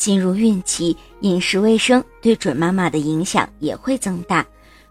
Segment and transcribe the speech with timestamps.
[0.00, 4.44] 进入孕期，饮食卫生对准妈妈的影响也会增大。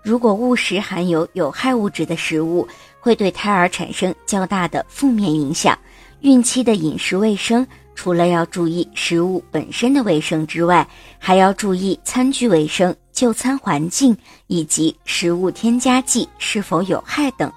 [0.03, 2.65] 如果误食含有有害物质的食物，
[2.99, 5.75] 会对胎儿产生较大的负面影响。
[6.21, 10.87] 孕期的饮食卫生，除了要注意食物本身的卫生之外，
[11.17, 14.15] 还要注意餐具卫生、就餐环境
[14.45, 17.51] 以及食物添加剂是否有害等。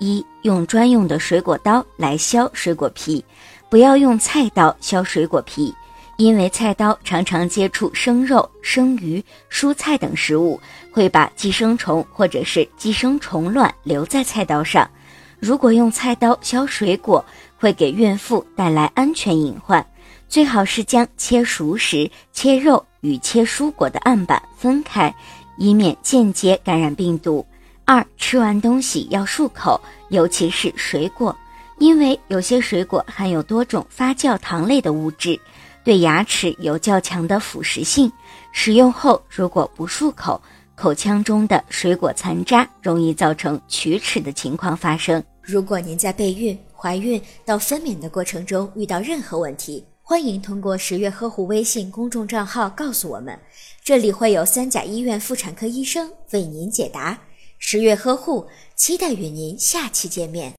[0.00, 3.24] 一、用专用的水果刀来削水果皮，
[3.70, 5.72] 不要用菜刀削水果皮。
[6.16, 10.58] 因为菜刀常常接触生肉、生鱼、蔬菜等食物，
[10.90, 14.90] 会把寄生虫或者是寄生虫卵留在菜刀上。
[15.38, 17.22] 如果用菜刀削水果，
[17.58, 19.86] 会给孕妇带来安全隐患。
[20.28, 25.14] 最好是将切熟食、切肉与切蔬果的案板分开，
[25.58, 27.46] 以免间接感染病毒。
[27.84, 31.36] 二、吃完东西要漱口，尤其是水果，
[31.78, 35.38] 因为有些水果含有多种发酵糖类的物质。
[35.86, 38.10] 对牙齿有较强的腐蚀性，
[38.50, 40.42] 使用后如果不漱口，
[40.74, 45.22] 口腔中的水果残渣容易造成龋齿的情况发生。
[45.40, 53.38] 如果您在备孕、怀孕到分娩的过程中遇到任何问题，欢迎通过十月呵护微信公众账号告诉我们，
[53.84, 57.16] 这里会有三甲医院妇产科医生为您解答。
[57.60, 60.52] 十月呵护，期待与您下期见面。